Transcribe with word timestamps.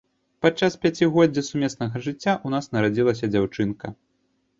Падчас 0.43 0.77
пяцігоддзя 0.85 1.43
сумеснага 1.49 2.01
жыцця 2.05 2.31
ў 2.31 2.47
нас 2.55 2.65
нарадзілася 2.77 3.31
дзяўчынка. 3.35 3.93